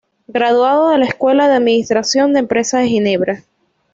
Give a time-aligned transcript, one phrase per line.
[0.25, 3.43] Graduado de la Escuela de Administración de Empresas de Ginebra.